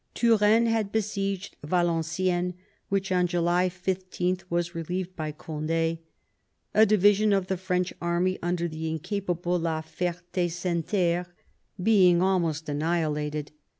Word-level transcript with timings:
Turenne 0.15 0.65
had 0.65 0.91
besieged 0.91 1.57
Valenciennes, 1.63 2.55
which 2.89 3.11
on 3.11 3.27
July 3.27 3.69
15 3.69 4.39
was 4.49 4.73
relieved 4.73 5.15
by 5.15 5.31
Cond^ 5.31 5.99
a 6.73 6.85
division 6.87 7.31
of 7.33 7.45
the 7.45 7.55
French 7.55 7.93
army 8.01 8.39
under 8.41 8.67
the 8.67 8.89
incapable 8.89 9.59
la 9.59 9.83
Fert^ 9.83 10.17
Senneterre 10.33 11.27
being 11.83 12.19
almost 12.19 12.67
annihilated. 12.67 13.51